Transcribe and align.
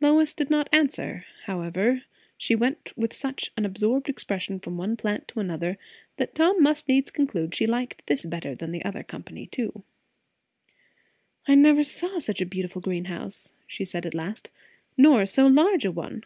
Lois 0.00 0.32
did 0.34 0.50
not 0.50 0.68
answer; 0.72 1.24
however, 1.44 2.02
she 2.36 2.56
went 2.56 2.92
with 2.96 3.12
such 3.14 3.52
an 3.56 3.64
absorbed 3.64 4.08
expression 4.08 4.58
from 4.58 4.76
one 4.76 4.96
plant 4.96 5.28
to 5.28 5.38
another, 5.38 5.78
that 6.16 6.34
Tom 6.34 6.60
must 6.60 6.88
needs 6.88 7.12
conclude 7.12 7.54
she 7.54 7.64
liked 7.64 8.04
this 8.08 8.24
better 8.24 8.56
than 8.56 8.72
the 8.72 8.84
other 8.84 9.04
company 9.04 9.46
too. 9.46 9.84
"I 11.46 11.54
never 11.54 11.84
saw 11.84 12.18
such 12.18 12.40
a 12.40 12.44
beautiful 12.44 12.82
greenhouse," 12.82 13.52
she 13.68 13.84
said 13.84 14.04
at 14.04 14.14
last, 14.14 14.50
"nor 14.96 15.24
so 15.26 15.46
large 15.46 15.84
a 15.84 15.92
one." 15.92 16.24